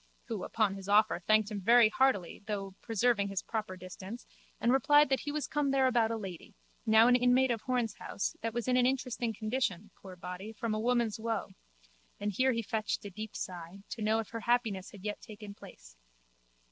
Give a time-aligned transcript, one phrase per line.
[0.29, 4.25] Who, upon his offer, thanked him very heartily, though preserving his proper distance,
[4.59, 6.55] and replied that he was come there about a lady,
[6.87, 10.71] now an inmate of Horne's house, that was in an interesting condition, poor body, from
[10.73, 11.49] woman's woe
[12.19, 15.53] (and here he fetched a deep sigh) to know if her happiness had yet taken
[15.53, 15.95] place.